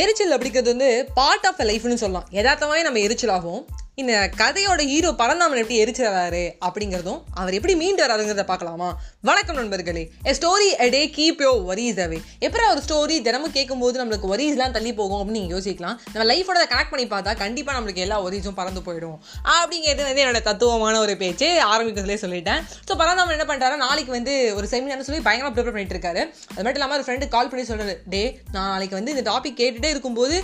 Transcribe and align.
எரிச்சல் 0.00 0.32
அப்படிங்கிறது 0.36 0.70
வந்து 0.74 0.88
பார்ட் 1.14 1.46
ஆஃப் 1.46 1.60
லைஃப்னு 1.70 2.02
சொல்லலாம். 2.02 2.28
யதார்த்தமாகவே 2.32 2.82
நம்ம 2.82 2.98
எரிச்சல் 2.98 3.34
ஆகும் 3.38 3.60
இந்த 4.02 4.14
கதையோட 4.38 4.82
ஹீரோ 4.90 5.10
பரந்தாமன் 5.18 5.60
எப்படி 5.60 5.76
எரிச்சிடறாரு 5.82 6.40
அப்படிங்கிறதும் 6.66 7.18
அவர் 7.40 7.56
எப்படி 7.58 7.74
மீண்டு 7.82 8.00
வராருங்கிறத 8.04 8.44
பார்க்கலாமா? 8.48 8.88
வணக்கம் 9.28 9.58
நண்பர்களே. 9.60 10.02
A 10.30 10.32
story 10.38 10.68
a 10.84 10.86
day 10.94 11.02
keep 11.18 11.42
your 11.44 11.52
worries 11.68 12.00
away 12.04 12.18
எப்படி 12.46 12.62
ஒரு 12.70 12.80
ஸ்டோரி 12.86 13.16
தினமும் 13.26 13.52
கேட்கும்போது 13.56 14.00
நம்மளுக்கு 14.00 14.30
வரிஸ்லாம் 14.32 14.74
தள்ளி 14.76 14.92
போகும் 15.00 15.18
அப்படின்னு 15.18 15.40
நீங்கள் 15.40 15.56
யோசிக்கலாம். 15.56 15.98
நம்ம 16.14 16.24
லைஃபோட 16.32 16.64
கனெக்ட் 16.72 16.92
பண்ணி 16.94 17.06
பார்த்தா 17.14 17.34
கண்டிப்பாக 17.44 17.76
நம்மளுக்கு 17.78 18.02
எல்லா 18.06 18.18
வரிஸும் 18.26 18.56
பறந்து 18.58 18.82
போயிடும். 18.88 19.16
அப்படிங்கிறது 19.58 20.02
வந்து 20.08 20.24
என்னோட 20.24 20.40
தத்துவமான 20.48 20.98
ஒரு 21.04 21.14
பேச்சு. 21.22 21.48
ஆரம்பிக்கிறதுலே 21.74 22.18
சொல்லிட்டேன். 22.24 22.60
ஸோ 22.88 22.98
பரந்தாமன் 23.02 23.36
என்ன 23.36 23.46
பண்ணுறாரு 23.52 23.78
நாளைக்கு 23.86 24.12
வந்து 24.18 24.34
ஒரு 24.58 24.66
செமினார்னு 24.74 25.08
சொல்லி 25.10 25.22
பயங்கரமாக 25.28 25.54
ப்ரிப்பேர் 25.54 25.76
பண்ணிட்டு 25.78 25.96
இருக்காரு. 25.98 26.24
அது 26.54 26.64
மட்டும் 26.64 26.80
இல்லாமல் 26.80 26.98
ஒரு 26.98 27.06
ஃப்ரெண்டு 27.08 27.30
கால் 27.36 27.52
பண்ணி 27.54 27.66
சொல்கிறாரு 27.70 27.96
டே 28.16 28.24
நான் 28.56 28.70
நாளைக்கு 28.74 28.98
வந்து 29.00 29.14
இந்த 29.16 29.26
டாபிக் 29.30 29.58
கேட்டுகிட்டே 29.62 29.94
இருக்கும்போது 29.96 30.36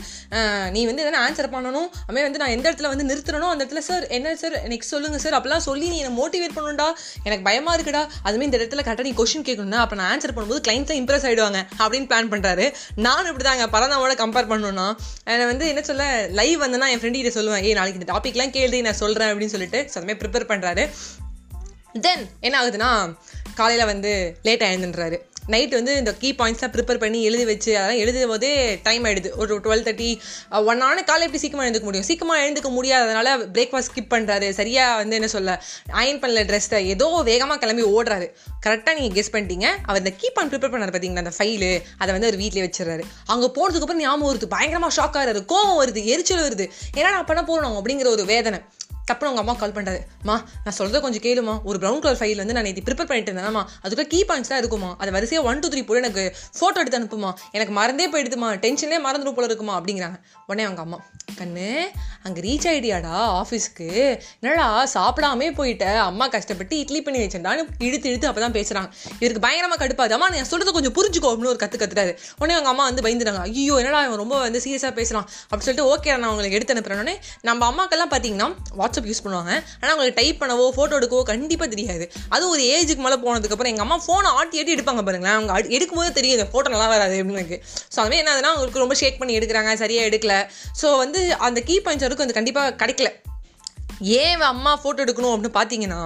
நீ 0.76 0.80
வந்து 0.92 1.04
எதனா 1.06 1.26
ஆன்சர் 1.26 1.52
பண்ணணும். 1.58 1.90
அதுமாதிரி 2.06 2.28
வந்து 2.30 2.44
நான் 2.44 2.56
எந்த 2.58 2.66
இடத்துல 2.70 2.94
வந்து 2.94 3.10
நிறுத்தணும் 3.12 3.38
அந்த 3.48 3.64
இடத்துல 3.64 3.78
சார் 3.78 4.06
என்ன 4.06 4.36
சார்? 4.36 4.52
நெக்ஸ்ட் 4.52 4.92
சொல்லுங்கள் 4.92 5.20
சார். 5.20 5.32
அப்படிலாம் 5.32 5.56
சொல்லி 5.56 5.88
நீ 5.88 5.98
என்னை 5.98 6.24
மோட்டிவேட் 6.24 6.58
பண்ணணும்டா. 6.58 6.88
எனக்கு 7.24 7.44
பயமாக 7.44 7.82
இருக்குடா. 7.82 8.28
அதுமாதிரி 8.28 8.42
இந்த 8.42 8.56
இடத்துல 8.56 8.84
கரெக்டாக 8.84 9.00
நீ 9.00 9.12
கொஸ்டின் 9.12 9.46
கேட்கணும்னா 9.46 9.80
அப்போ 9.84 9.96
நான் 9.96 10.18
ஆன்சர் 10.18 10.38
பண்ணும்போது 10.38 10.60
கிளைண்ட்லாம் 10.68 11.00
இம்ப்ரெஸ் 11.02 11.26
ஆயிடுவாங்க 11.28 11.66
அப்படின்னு 11.78 12.08
பிளான் 12.12 12.30
பண்ணுறாரு 12.30 12.72
நானும் 12.94 13.32
இப்படி 13.32 13.48
தாங்க 13.48 13.78
பரந்தாவோட 13.78 14.18
கம்பேர் 14.18 14.50
பண்ணணும்னா. 14.52 14.96
என்னை 15.24 15.46
வந்து 15.46 15.68
என்ன 15.68 15.82
சொல்ல 15.82 16.26
லைவ் 16.30 16.62
வந்தேன்னா 16.62 16.88
என் 16.88 17.00
ஃப்ரெண்டு 17.00 17.22
கிட்ட 17.22 17.40
சொல்லுவேன் 17.40 17.64
ஏ 17.64 17.72
நாளைக்கு 17.72 18.00
இந்த 18.00 18.12
டாப்பிக்லாம் 18.12 18.50
கேள்வி 18.50 18.80
நான் 18.80 18.94
சொல்கிறேன் 18.94 19.34
அப்படின்னு 19.34 19.46
சொல்லிட்டு 19.46 19.88
so 19.88 20.00
அதுமாதிரி 20.00 20.20
ப்ரிப்பேர் 20.22 20.50
பண்ணுறாரு 20.52 20.90
தென் 22.00 22.30
என்ன 22.40 22.62
ஆகுதுன்னா 22.62 23.14
காலையில் 23.54 23.86
வந்து 23.86 24.36
லேட்டாக 24.44 24.72
எழுந்துன்றாரு 24.72 25.29
நைட் 25.54 25.74
வந்து 25.78 25.92
இந்த 26.00 26.12
கீ 26.22 26.28
பாயிண்ட்ஸ்லாம் 26.38 26.72
ப்ரிப்பேர் 26.76 27.02
பண்ணி 27.04 27.20
எழுதி 27.28 27.44
வச்சு 27.50 27.70
அதெல்லாம் 27.78 28.02
எழுதும் 28.04 28.32
போதே 28.32 28.52
டைம் 28.88 29.04
ஆயிடுது. 29.04 29.30
ஒரு 29.42 29.58
டுவெல் 29.64 29.84
தேர்ட்டி 29.88 30.10
ஒன் 30.70 30.82
ஹவர் 30.82 31.08
காலை 31.10 31.24
எப்படி 31.26 31.42
சீக்கிரமாக 31.44 31.70
எழுந்துக்க 31.70 31.88
முடியும்? 31.88 32.08
சீக்கிரமாக 32.10 32.42
எழுந்துக்க 32.44 32.70
முடியாதனால 32.78 33.28
பிரேக்ஃபாஸ்ட் 33.56 33.92
ஸ்கிப் 33.92 34.12
பண்ணுறாரு 34.14 34.48
சரியாக 34.60 34.96
வந்து 35.02 35.18
என்ன 35.20 35.28
சொல்ல 35.36 35.58
அயன் 36.02 36.20
பண்ணல 36.24 36.42
ட்ரெஸ்ஸை 36.50 36.80
ஏதோ 36.94 37.08
வேகமாக 37.30 37.58
கிளம்பி 37.62 37.84
ஓடுறாரு. 37.96 38.28
கரெக்டாக 38.66 38.94
நீங்கள் 38.98 39.16
கெஸ் 39.18 39.34
பண்ணிட்டீங்க. 39.34 39.66
அவர் 39.86 40.02
இந்த 40.02 40.12
கீ 40.20 40.30
பாயிண்ட் 40.30 40.52
ப்ரிப்பேர் 40.52 40.72
பண்ணார் 40.74 40.94
பார்த்தீங்களா 40.96 41.24
அந்த 41.24 41.34
ஃபைலு 41.38 41.70
அதை 41.98 42.10
வந்து 42.16 42.28
அவர் 42.28 42.40
வீட்டிலே 42.42 42.64
வச்சிடறாரு. 42.66 43.06
அங்கே 43.26 43.48
போனதுக்கப்புறம் 43.58 44.02
ஞாபகம் 44.04 44.28
வருது. 44.30 44.48
பயங்கரமாக 44.56 44.92
ஷாக் 44.98 45.16
ஆகிறாரு. 45.18 45.42
கோவம் 45.52 45.78
வருது. 45.82 46.02
எரிச்சல் 46.14 46.44
வருது. 46.48 46.66
ஏன்னா 46.96 47.10
நான் 47.16 47.28
பண்ண 47.32 47.42
போகிறோம் 47.44 47.76
அப்படிங்கிற 47.80 48.08
ஒரு 48.16 48.24
வேதனை. 48.24 48.60
டப்புனு 49.10 49.30
உங்கள் 49.32 49.44
அம்மா 49.44 49.52
கால் 49.52 49.72
பண்ணுறாரு 49.72 50.00
மா 50.22 50.36
நான் 50.64 50.76
சொல்கிறத 50.78 51.00
கொஞ்சம் 51.00 51.24
கேளுமா. 51.26 51.54
ஒரு 51.64 51.78
ப்ரௌன் 51.78 51.98
கலர் 51.98 52.20
ஃபைல் 52.20 52.40
வந்து 52.42 52.56
நான் 52.56 52.62
நேற்று 52.62 52.82
ப்ரிப்பேர் 52.88 53.10
பண்ணிட்டு 53.10 53.32
இருந்தேன்மா 53.32 53.62
அதுக்குள்ள 53.84 54.06
கீ 54.12 54.24
பாயிண்ட்ஸ்லாம் 54.28 54.60
இருக்குமா. 54.62 54.90
அதை 54.98 55.12
வரிசையாக 55.12 55.48
ஒன் 55.48 55.58
டூ 55.58 55.68
த்ரீ 55.68 55.84
போல 55.86 55.98
எனக்கு. 55.98 56.24
ஃபோட்டோ 56.58 56.78
எடுத்து 56.82 56.98
அனுப்புமா. 56.98 57.32
எனக்கு 57.50 57.72
மறந்தே 57.72 58.06
போயிடுதுமா. 58.10 58.48
டென்ஷன்லேயே 58.64 59.00
மறந்துடும் 59.06 59.36
போல 59.38 59.48
இருக்குமா. 59.50 59.74
அப்படிங்கிறாங்க. 59.80 60.18
உடனே 60.46 60.66
அவங்க 60.66 60.82
அம்மா 60.86 60.98
கண்ணு 61.38 61.66
அங்கே 62.22 62.40
ரீச் 62.46 62.68
ஆகிடியாடா 62.70 63.16
ஆஃபீஸ்க்கு 63.40 63.88
என்னடா 64.40 64.66
சாப்பிடாமே 64.94 65.48
போயிட்ட. 65.60 65.84
அம்மா 66.10 66.28
கஷ்டப்பட்டு 66.28 66.78
இட்லி 66.78 67.02
பண்ணி 67.02 67.20
வச்சேன்டான்னு 67.24 67.66
இழுத்து 67.78 68.08
இழுத்து 68.10 68.28
அப்போ 68.30 68.40
தான் 68.40 68.56
பேசுகிறாங்க 68.58 68.88
இவருக்கு 69.14 69.44
பயங்கரமாக 69.46 69.80
கடுப்பாது 69.82 70.12
அம்மா 70.18 70.28
நான் 70.30 70.50
சொல்கிறத 70.50 70.72
கொஞ்சம் 70.78 70.96
புரிஞ்சுக்கோ. 70.98 71.28
அப்படின்னு 71.30 71.52
ஒரு 71.54 71.60
கற்று 71.64 71.78
கத்துறாரு. 71.78 72.12
உடனே 72.38 72.58
அவங்க 72.58 72.68
அம்மா 72.68 72.84
வந்து 72.84 73.04
பயந்துட்டாங்க 73.06 73.40
ஐயோ 73.40 73.76
என்னடா 73.76 74.00
இவன் 74.04 74.20
ரொம்ப 74.22 74.38
வந்து 74.38 74.58
சீரியஸாக 74.58 74.94
பேசுகிறான் 75.00 75.28
அப்படின்னு 75.50 75.66
சொல்லிட்டு 75.68 75.88
ஓகே 75.94 76.18
நான் 76.18 76.30
உங்களுக்கு 76.30 76.58
எடுத்து 76.58 76.74
அனுப்புறேன். 76.74 77.00
உடனே 77.00 77.16
நம்ம 77.40 77.68
அம்மாக்கெல்லாம் 77.70 78.12
பார்த்தீங்கன்னா 78.14 78.48
வாட்ஸ்அப் 78.78 78.99
யூஸ் 79.08 79.22
பண்ணுவாங்க. 79.24 79.52
ஆனால் 79.80 79.92
அவங்களுக்கு 79.94 80.18
டைப் 80.20 80.40
பண்ணவோ 80.42 80.66
ஃபோட்டோ 80.76 80.96
எடுக்கவோ 81.00 81.22
கண்டிப்பாக 81.22 81.70
தெரியாது. 81.74 82.12
அது 82.28 82.48
ஒரு 82.48 82.62
ஏஜுக்கு 82.62 83.04
மேலே 83.06 83.18
போனதுக்கப்புறம் 83.24 83.72
எங்கள் 83.72 83.86
அம்மா 83.86 83.98
ஃபோனை 84.06 84.30
ஆட்டி 84.38 84.58
ஆட்டி 84.58 84.74
எடுப்பாங்க 84.74 85.04
பாருங்களேன். 85.08 85.36
அவங்க 85.38 85.76
எடுக்கும்போது 85.78 86.12
தெரியுது 86.18 86.46
ஃபோட்டோ 86.52 86.68
நல்லா 86.68 86.88
வராது 86.94 87.16
அப்படின்னு 87.20 87.42
எனக்கு. 87.42 87.62
ஸோ 87.94 88.00
அதுவே 88.04 88.16
என்ன 88.16 88.32
ஆகுதுன்னா 88.32 88.52
அவங்களுக்கு 88.54 88.84
ரொம்ப 88.84 88.94
ஷேக் 88.94 89.18
பண்ணி 89.18 89.38
எடுக்கிறாங்க 89.38 89.72
சரியாக 89.74 90.08
எடுக்கல. 90.10 90.36
ஸோ 90.82 90.96
வந்து 91.04 91.22
அந்த 91.48 91.60
கீ 91.60 91.76
பாயிண்ட்ஸ் 91.86 92.06
வரைக்கும் 92.06 92.26
அது 92.26 92.38
கண்டிப்பாக 92.40 92.76
கிடைக்கல. 92.84 93.10
ஏன் 94.00 94.40
அம்மா 94.40 94.80
ஃபோட்டோ 94.82 95.00
எடுக்கணும் 95.06 95.32
அப்படின்னு 95.34 95.56
பார்த்தீங்கன்னா 95.56 96.02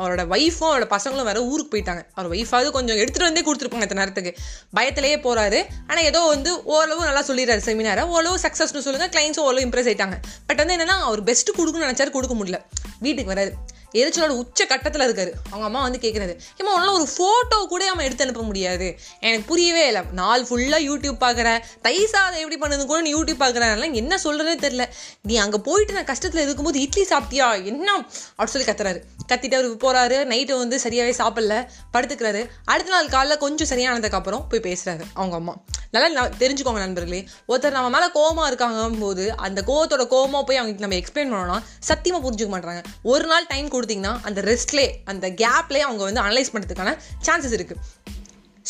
அவரோட 0.00 0.22
ஒய்ஃபும் 0.34 0.68
அவரோட 0.70 0.86
பசங்களும் 0.96 1.28
வேற 1.30 1.40
ஊருக்கு 1.52 1.72
போயிட்டாங்க. 1.74 2.02
அவர் 2.18 2.30
ஒய்ஃபாவது 2.34 2.70
கொஞ்சம் 2.76 2.98
எடுத்துகிட்டு 3.02 3.28
வந்தே 3.28 3.44
கொடுத்துருப்பாங்க 3.48 3.86
இந்த 3.88 3.98
நேரத்துக்கு. 4.00 4.32
பயத்திலேயே 4.78 5.18
போகிறாரு 5.26 5.60
ஆனால் 5.90 6.04
ஏதோ 6.10 6.22
வந்து 6.34 6.52
ஓரளவு 6.74 7.08
நல்லா 7.08 7.24
சொல்லிடுறாரு 7.30 7.64
செமினாரை. 7.68 8.04
ஓரளவு 8.14 8.38
சக்ஸஸ்னு 8.46 8.84
சொல்லுங்க 8.86 9.08
கிளைண்ட்ஸும் 9.16 9.46
ஓரளவு 9.48 9.66
இம்ப்ரெஸ் 9.66 9.90
ஆயிட்டாங்க. 9.92 10.18
பட் 10.48 10.62
வந்து 10.62 10.76
என்னன்னா 10.76 10.98
அவர் 11.10 11.22
பெஸ்ட்டு 11.30 11.58
கொடுக்கணும்னு 11.58 11.90
நினச்சாரு 11.90 12.16
கொடுக்க 12.18 12.36
முடியல. 12.40 12.60
வீட்டுக்கு 13.06 13.32
வராது 13.34 13.52
எரிச்சலோட 13.92 14.28
உச்ச 14.28 14.66
கட்டத்தில் 14.66 15.02
இருக்காரு. 15.02 15.30
அவங்க 15.46 15.66
அம்மா 15.66 15.82
வந்து 15.82 15.98
கேட்குறது 15.98 16.38
ஏமா 16.60 16.80
உன்னால 16.80 16.92
ஒரு 16.92 17.08
ஃபோட்டோ 17.18 17.66
கூட 17.66 17.90
அவன் 17.90 18.04
எடுத்து 18.04 18.24
அனுப்ப 18.24 18.42
முடியாது. 18.42 18.98
எனக்கு 19.20 19.44
புரியவே 19.46 19.86
இல்லை. 19.86 20.02
நாள் 20.12 20.42
ஃபுல்லாக 20.42 20.88
யூடியூப் 20.90 21.16
பார்க்குற 21.20 21.58
தைசா 21.82 22.16
அதை 22.16 22.40
எப்படி 22.40 22.58
பண்ணது 22.58 22.86
கூட 22.86 23.00
நீ 23.00 23.14
யூடியூப் 23.14 23.40
பார்க்குறனால 23.40 23.92
என்ன 23.92 24.20
சொல்கிறதே 24.24 24.58
தெரில 24.58 24.88
நீ 25.22 25.36
அங்கே 25.36 25.58
போயிட்டு 25.58 25.92
நான் 25.92 26.04
கஷ்டத்தில் 26.04 26.38
இருக்கும்போது 26.38 26.80
இட்லி 26.80 27.06
சாப்பிட்டியா? 27.10 27.64
என்ன? 27.64 28.04
அப்படின்னு 28.38 28.44
சொல்லி 28.44 28.70
கத்துறாரு. 28.70 29.02
கத்திட்டு 29.28 29.76
அவர் 29.76 29.96
போகிறாரு 29.96 30.14
நைட்டு 30.14 30.56
வந்து 30.58 30.80
சரியாகவே 30.82 31.14
சாப்பிடல. 31.18 31.66
படுத்துக்கிறாரு. 31.92 32.46
அடுத்த 32.64 33.04
நாள் 33.04 33.06
காலைல 33.06 33.38
கொஞ்சம் 33.38 33.78
சரியானதுக்கப்புறம் 33.78 34.44
போய் 34.48 34.60
பேசுகிறாரு 34.60 35.00
அவங்க 35.14 35.36
அம்மா. 35.36 35.56
நல்லா 35.90 36.24
ந- 36.24 36.30
தெரிஞ்சுக்கோங்க 36.38 36.78
நண்பர்களே. 36.78 37.28
ஒருத்தர் 37.48 37.70
நம்ம 37.70 37.98
மேலே 37.98 38.12
கோமா 38.12 38.46
இருக்காங்க 38.46 38.98
போது 38.98 39.36
அந்த 39.36 39.62
கோவத்தோட 39.66 40.02
கோமா 40.02 40.42
போய் 40.42 40.56
அவங்களுக்கு 40.56 40.78
நம்ம 40.78 40.96
எக்ஸ்பிளைன் 40.96 41.38
பண்ணோம்னா 41.38 41.62
சத்தியமாக 41.78 42.30
புரிஞ்சுக்க 42.30 42.48
மாட்டாங்க 42.48 42.82
ஒரு 43.02 43.26
நாள் 43.26 43.46
டைம் 43.46 43.68
கொடுத்தீங்கன்னா 43.80 44.14
அந்த 44.22 44.42
ரெஸ்ட்லே 44.42 44.88
அந்த 45.04 45.28
கேப்லேயே 45.30 45.86
அவங்க 45.88 46.02
வந்து 46.10 46.20
அனலைஸ் 46.20 46.54
பண்ணுறதுக்கான 46.54 46.98
சான்சஸ் 47.26 47.58
இருக்குது 47.58 47.82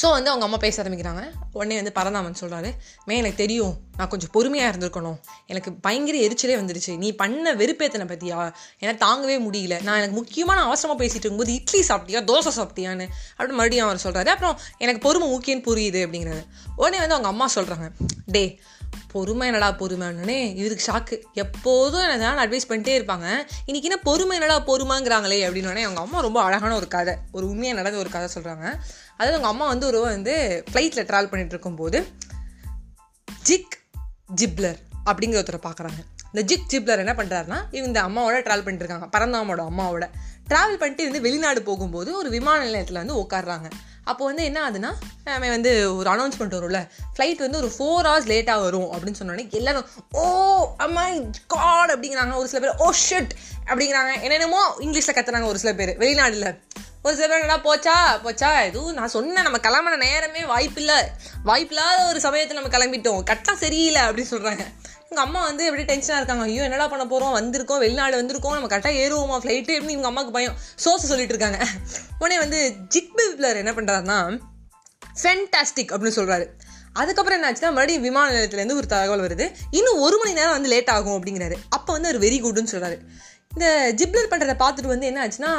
ஸோ 0.02 0.10
வந்து 0.10 0.30
அவங்க 0.30 0.46
அம்மா 0.46 0.56
பேச 0.56 0.82
ஆரம்பிக்கிறாங்க. 0.82 1.22
உடனே 1.52 1.74
வந்து 1.74 1.92
பரந்தாமன் 1.92 2.36
சொல்கிறாரு 2.40 2.70
மே 3.04 3.16
எனக்கு 3.16 3.36
தெரியும். 3.36 3.76
நான் 3.96 4.08
கொஞ்சம் 4.08 4.28
பொறுமையாக 4.32 4.76
இருந்திருக்கணும். 4.76 5.16
எனக்கு 5.46 5.72
பயங்கர 5.72 6.18
எரிச்சலே 6.18 6.54
வந்துருச்சு. 6.60 6.96
நீ 6.96 7.12
பண்ண 7.12 7.54
வெறுப்பேத்தனை 7.54 8.06
பற்றியா 8.06 8.52
எனக்கு 8.78 9.06
தாங்கவே 9.06 9.36
முடியல. 9.46 9.82
நான் 9.82 9.96
எனக்கு 9.96 10.16
முக்கியமான 10.16 10.62
அவசரமாக 10.62 11.04
பேசிகிட்டு 11.04 11.26
இருக்கும்போது 11.26 11.54
இட்லி 11.54 11.80
சாப்பிட்டியா? 11.80 12.22
தோசை 12.30 12.52
சாப்பிட்டியான்னு? 12.56 13.06
அப்படின்னு 13.38 13.60
மறுபடியும் 13.60 13.86
அவர் 13.86 14.04
சொல்கிறாரு 14.04 14.26
அப்புறம் 14.26 14.58
எனக்கு 14.78 15.00
பொறுமை 15.00 15.28
முக்கியன்னு 15.32 15.66
புரியுது 15.70 16.02
அப்படிங்கிறது 16.06 16.44
உடனே 16.76 16.98
வந்து 16.98 17.14
அவங்க 17.14 17.28
அம்மா 17.28 17.48
சொல்கிறாங்க 17.54 17.88
டே 18.26 18.60
பொறுமை 19.12 19.46
என்னடா 19.46 19.72
பொறுமைன்னே 19.72 20.54
இவருக்கு 20.54 20.92
ஷாக்கு 20.92 21.22
எப்போதும் 21.32 22.00
எனக்கு 22.00 22.20
தான் 22.20 22.48
அட்வைஸ் 22.48 22.68
பண்ணிட்டே 22.68 22.98
இருப்பாங்க. 22.98 23.26
இன்னைக்கு 23.64 23.82
என்ன 23.82 23.96
பொறுமை 23.96 24.38
என்னடா 24.40 24.60
பொறுமைங்கிறாங்களே 24.60 25.38
அப்படின்னு 25.38 25.82
அவங்க 25.82 26.00
அம்மா 26.00 26.20
ரொம்ப 26.20 26.42
அழகான 26.42 26.74
ஒரு 26.74 26.88
கதை 26.88 27.14
ஒரு 27.32 27.48
உண்மையாக 27.48 27.80
நடந்த 27.80 27.98
ஒரு 27.98 28.10
கதை 28.10 28.28
சொல்கிறாங்க 28.34 28.64
அதாவது 28.64 28.82
அவங்க 29.16 29.46
அம்மா 29.46 29.66
வந்து 29.66 29.86
ஒரு 29.86 30.00
வந்து 30.00 30.64
ஃப்ளைட்டில் 30.72 31.04
ட்ராவல் 31.04 31.30
பண்ணிட்டு 31.30 31.48
இருக்கும்போது 31.48 32.06
ஜிக் 33.42 33.78
ஜிப்லர் 34.40 34.76
அப்படிங்கிற 35.06 35.44
ஒருத்தரை 35.44 35.60
பார்க்குறாங்க 35.62 36.04
இந்த 36.32 36.54
ஜிக் 36.54 36.70
ஜிப்லர் 36.72 36.98
என்ன 36.98 37.12
பண்ணுறாருன்னா 37.12 37.74
இந்த 37.74 38.02
அம்மாவோட 38.02 38.42
ட்ராவல் 38.42 38.64
பண்ணிட்டு 38.64 38.84
இருக்காங்க 38.84 39.18
பரந்தாமோட 39.18 39.58
அம்மாவோட. 39.58 40.10
ட்ராவல் 40.48 40.78
பண்ணிட்டு 40.78 41.02
இருந்து 41.02 41.20
வெளிநாடு 41.20 41.62
போகும்போது 41.62 42.16
ஒரு 42.16 42.30
விமான 42.30 42.64
நிலையத்தில் 42.64 42.96
வந்து 42.96 43.14
உட்காடுறாங்க 43.16 43.70
அப்போ 44.10 44.22
வந்து 44.30 44.44
என்ன 44.48 44.58
ஆகுதுன்னா 44.66 44.90
அவன் 45.36 45.54
வந்து 45.54 45.72
ஒரு 45.96 46.08
அனௌன்ஸ்மெண்ட் 46.12 46.56
வரும்ல 46.56 46.80
ஃப்ளைட் 47.14 47.44
வந்து 47.44 47.60
ஒரு 47.62 47.68
ஃபோர் 47.76 48.06
ஹவர்ஸ் 48.08 48.30
லேட்டாக 48.32 48.64
வரும் 48.66 48.90
அப்படின்னு 48.94 49.20
சொன்னோடனே 49.20 49.44
எல்லாரும் 49.60 49.86
ஓ 50.20 50.24
oh 50.24 50.62
அம்மா 50.84 51.04
காட் 51.54 51.92
அப்படிங்கிறாங்க. 51.94 52.34
ஒரு 52.40 52.48
சில 52.52 52.60
பேர் 52.64 52.78
oh 52.78 52.86
ஓ 52.86 52.92
ஷிட் 53.06 53.32
அப்படிங்கிறாங்க. 53.70 54.12
என்னென்னமோ 54.26 54.62
இங்கிலீஷில் 54.86 55.16
கத்துறாங்க 55.18 55.50
ஒரு 55.52 55.60
சில 55.62 55.72
பேர் 55.80 55.92
வெளிநாடுல. 56.02 56.48
ஒரு 57.02 57.14
சில 57.18 57.26
பேர் 57.28 57.44
என்ன 57.46 57.58
போச்சா? 57.66 57.96
போச்சா? 58.24 58.48
எதுவும் 58.68 58.96
நான் 58.98 59.12
சொன்னேன் 59.16 59.46
நம்ம 59.46 59.60
கிளம்புன 59.66 59.98
நேரமே 60.06 60.42
வாய்ப்பில்லை. 60.52 60.98
வாய்ப்பில்லாத 61.50 62.00
ஒரு 62.10 62.20
சமயத்தில் 62.26 62.60
நம்ம 62.60 62.72
கிளம்பிட்டோம். 62.76 63.22
கட்டம் 63.30 63.62
சரியில்லை 63.64 64.02
அப்படின்னு 64.08 64.32
சொல்கிறாங்க 64.34 64.66
எங்கள் 65.12 65.24
அம்மா 65.26 65.40
வந்து 65.46 65.62
எப்படி 65.68 65.84
டென்ஷனாக 65.88 66.18
இருக்காங்க? 66.20 66.44
ஐயோ 66.48 66.62
என்னடா 66.66 66.84
பண்ண 66.90 67.04
போகிறோம் 67.12 67.32
வந்திருக்கோம் 67.38 67.80
வெளிநாடு 67.84 68.14
வந்திருக்கோம். 68.20 68.52
நம்ம 68.56 68.68
கரெக்டாக 68.72 68.98
ஏறுவோமா? 69.04 69.36
ஃப்ளைட்டு 69.42 69.72
எப்படின்னு 69.76 69.94
இவங்க 69.94 70.10
அம்மாவுக்கு 70.10 70.34
பயம். 70.36 70.54
சோசை 70.84 71.06
சொல்லிட்டு 71.12 71.34
இருக்காங்க. 71.34 71.58
உடனே 72.18 72.36
வந்து 72.42 72.58
ஜிக் 72.94 73.10
பிப்ளர் 73.18 73.58
என்ன 73.62 73.72
பண்ணுறாருன்னா 73.78 74.18
ஃபென்டாஸ்டிக் 75.22 75.92
அப்படின்னு 75.94 76.18
சொல்கிறாரு 76.20 76.46
அதுக்கப்புறம் 77.00 77.38
என்ன 77.38 77.50
ஆச்சுன்னா 77.50 77.72
மறுபடியும் 77.78 78.06
விமான 78.08 78.28
நிலையத்துலேருந்து 78.36 78.78
ஒரு 78.82 78.88
தகவல் 78.94 79.24
வருது. 79.26 79.48
இன்னும் 79.78 80.00
ஒரு 80.06 80.18
மணி 80.22 80.38
நேரம் 80.38 80.56
வந்து 80.58 80.72
லேட் 80.74 80.94
ஆகும் 80.96 81.16
அப்படிங்கிறாரு. 81.18 81.58
அப்போ 81.68 81.90
வந்து 81.96 82.10
அவர் 82.10 82.22
வெரி 82.26 82.38
குட்னு 82.46 82.72
சொல்கிறாரு 82.74 82.98
இந்த 83.54 83.66
ஜிப்ளர் 84.00 84.32
பண்ணுறதை 84.32 84.56
பார்த்துட்டு 84.64 84.94
வந்து 84.94 85.10
என்ன 85.12 85.20
ஆச்சுன்னா 85.26 85.52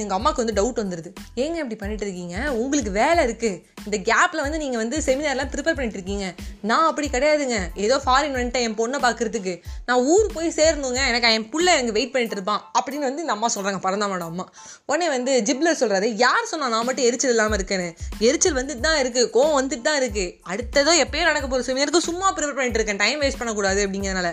எங்கள் 0.00 0.16
அம்மாவுக்கு 0.16 0.42
வந்து 0.44 0.56
டவுட் 0.58 0.80
வந்துடுது 0.82 1.10
ஏங்க 1.42 1.56
இப்படி 1.62 1.76
பண்ணிட்டு 1.76 2.04
இருக்கீங்க? 2.06 2.36
உங்களுக்கு 2.62 2.90
வேலை 3.02 3.20
இருக்குது 3.28 3.56
இந்த 3.86 3.98
கேப்பில் 4.10 4.42
வந்து 4.44 4.58
நீங்கள் 4.62 4.80
வந்து 4.82 4.96
செமினார்லாம் 5.06 5.50
ப்ரிப்பேர் 5.52 5.76
பண்ணிட்டு 5.78 5.98
இருக்கீங்க. 5.98 6.26
நான் 6.70 6.86
அப்படி 6.90 7.06
கிடையாதுங்க. 7.14 7.58
ஏதோ 7.84 7.96
ஃபாரின் 8.04 8.36
வந்துட்டேன் 8.38 8.64
என் 8.66 8.76
பொண்ணை 8.80 8.98
பார்க்குறதுக்கு. 9.06 9.54
நான் 9.88 10.02
ஊர் 10.14 10.26
போய் 10.36 10.50
சேரணுங்க. 10.58 11.00
எனக்கு 11.10 11.34
என் 11.36 11.48
பிள்ளை 11.52 11.72
எனக்கு 11.78 11.96
வெயிட் 11.98 12.12
பண்ணிட்டு 12.14 12.36
இருப்பான் 12.38 12.62
அப்படின்னு 12.78 13.06
வந்து 13.08 13.22
இந்த 13.24 13.34
அம்மா 13.36 13.48
சொல்கிறாங்க 13.54 13.80
பரந்தாமோட 13.86 14.24
அம்மா. 14.32 14.46
உடனே 14.90 15.08
வந்து 15.16 15.32
ஜிப்லர் 15.48 15.78
சொல்கிறாரு 15.82 16.08
யார் 16.24 16.50
சொன்னால் 16.52 16.72
நான் 16.74 16.86
மட்டும் 16.88 17.06
எரிச்சல் 17.10 17.32
இல்லாமல் 17.34 17.58
இருக்கேன்னு? 17.58 17.88
எரிச்சல் 18.28 18.56
வந்துட்டு 18.60 18.84
தான் 18.88 18.98
இருக்குது 19.02 19.30
கோவம் 19.36 19.56
வந்துட்டு 19.60 19.86
தான் 19.88 19.98
இருக்குது 20.02 20.34
அடுத்ததோ 20.52 20.94
எப்பயோ 21.04 21.24
நடக்க 21.30 21.46
போகிற 21.46 21.66
செமினாருக்கு 21.68 22.02
சும்மா 22.08 22.28
ப்ரிப்பேர் 22.36 22.58
பண்ணிட்டு 22.58 22.80
இருக்கேன். 22.80 23.00
டைம் 23.04 23.20
வேஸ்ட் 23.24 23.40
பண்ணக்கூடாது 23.42 23.80
அப்படிங்கிறதுனால. 23.86 24.30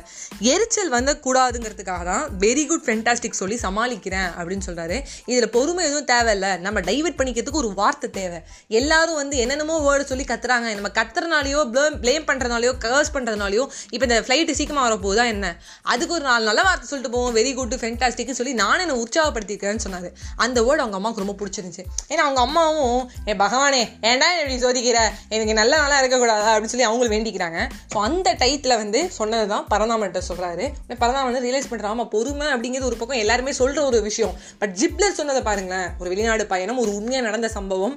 எரிச்சல் 0.53 0.91
வந்தக்கூடாதுங்கிறதுக்காக 0.97 2.05
தான் 2.11 2.25
வெரி 2.45 2.65
குட் 2.71 2.85
ஃபென்டாஸ்டிக் 2.87 3.39
சொல்லி 3.41 3.59
சமாளிக்கிறேன் 3.65 4.29
அப்படின்னு 4.37 4.67
சொல்கிறாரு 4.69 4.99
இதில் 5.31 5.49
பொறுமை 5.57 5.83
எதுவும் 5.89 6.09
தேவையில்ல. 6.13 6.49
நம்ம 6.67 6.79
டைவெர்ட் 6.91 7.19
பண்ணிக்கிறதுக்கு 7.21 7.63
ஒரு 7.63 7.71
வார்த்தை 7.81 8.09
தேவை. 8.21 8.41
எல்லாரும் 8.81 9.19
வந்து 9.21 9.36
என்னென்னமோ 9.43 9.75
வேர்டு 9.87 10.03
சொல்லி 10.11 10.25
கத்துறாங்க. 10.31 10.67
நம்ம 10.77 10.89
கத்துறனாலையோ 10.99 11.61
ப்ளேம் 12.03 12.25
பண்ணுறதுனாலையோ 12.29 12.73
கர்ஸ் 12.85 13.11
பண்ணுறதுனாலையோ 13.15 13.63
இப்போ 13.93 14.05
இந்த 14.07 14.17
ஃப்ளைட்டு 14.25 14.55
சீக்கிரமாக 14.59 14.85
வரப்போகுதா 14.87 15.25
என்ன? 15.33 15.45
அதுக்கு 15.93 16.15
ஒரு 16.17 16.25
நாலு 16.29 16.43
நல்ல 16.49 16.61
வார்த்தை 16.67 16.87
சொல்லிட்டு 16.91 17.13
போவோம். 17.15 17.35
வெரி 17.39 17.53
குட் 17.59 17.75
ஃபென்டாஸ்டிக்னு 17.83 18.37
சொல்லி 18.39 18.53
நானும் 18.63 18.83
என்னை 18.85 18.97
உற்சாகப்படுத்திக்கிறேன்னு 19.03 19.83
சொன்னார். 19.85 20.09
அந்த 20.45 20.57
வேர்டு 20.67 20.83
அவங்க 20.83 20.99
அம்மாவுக்கு 20.99 21.23
ரொம்ப 21.25 21.35
பிடிச்சிருந்துச்சு. 21.41 21.85
ஏன்னா 22.11 22.23
அவங்க 22.27 22.41
அம்மாவும் 22.47 23.01
ஏ 23.31 23.35
பகவானே 23.43 23.81
ஏன்டா 24.11 24.29
இப்படி 24.39 24.57
சோதிக்கிற? 24.65 24.99
எனக்கு 25.35 25.55
நல்ல 25.61 25.73
நாளாக 25.81 26.01
இருக்கக்கூடாதா? 26.01 26.51
அப்படின்னு 26.53 26.73
சொல்லி 26.75 26.87
அவங்களும் 26.89 27.15
வேண்டிக்கிறாங்க. 27.15 27.59
ஸோ 27.93 27.97
அந்த 28.07 28.35
டைத்தில் 28.43 28.79
வந்து 28.83 29.01
சொன்னது 29.19 29.47
தான் 29.53 29.65
பரந்தாமன்ட்ட 29.73 30.21
சொல்கிறாரு 30.29 30.65
பரந்தாமன் 31.01 31.29
வந்து 31.29 31.43
ரியலைஸ் 31.47 31.69
பண்ணுறான் 31.71 31.93
ஆமாம் 31.95 32.11
பொறுமை 32.15 32.47
அப்படிங்கிறது 32.53 32.89
ஒரு 32.91 32.99
பக்கம் 33.01 33.21
எல்லாருமே 33.23 33.51
சொல்கிற 33.61 33.79
ஒரு 33.89 33.99
விஷயம். 34.09 34.33
பட் 34.61 34.73
ஜிப்லர் 34.81 35.17
சொன்னதை 35.19 35.43
பாருங்களேன். 35.49 35.89
ஒரு 35.99 36.09
வெளிநாடு 36.13 36.45
பயணம் 36.53 36.81
ஒரு 36.85 36.91
உண்மையாக 36.99 37.27
நடந்த 37.27 37.49
சம்பவம் 37.57 37.95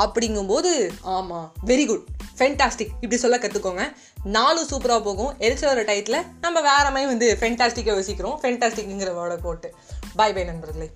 அப்படிங்கும்போது 0.00 0.68
ஆமாம் 1.16 1.52
வெரி 1.66 1.86
குட் 1.86 2.04
ஃபென்டாஸ்டிக் 2.38 2.94
இப்படி 2.94 3.16
சொல்ல 3.16 3.38
கற்றுக்கோங்க 3.38 3.84
நாலும் 4.24 4.68
சூப்பராக 4.68 5.02
போகும். 5.02 5.32
எரிச்சல் 5.38 5.74
வர 5.74 5.82
டயத்தில் 5.82 6.26
நம்ம 6.40 6.58
வேற 6.60 6.84
மாதிரி 6.90 7.06
வந்து 7.12 7.28
ஃபென்டாஸ்டிக்காக 7.40 7.94
யோசிக்கிறோம். 7.98 8.38
ஃபென்டாஸ்டிக்ங்கிற 8.42 9.12
வேர்டை 9.18 9.38
போட்டு. 9.46 9.74
பாய் 10.16 10.32
பை 10.32 10.44
நண்பர்களே. 10.44 10.88